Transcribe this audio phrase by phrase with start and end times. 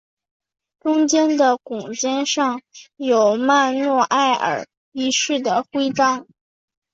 [0.79, 2.61] 中间的拱肩上
[2.95, 6.25] 有曼努埃尔一世的徽章。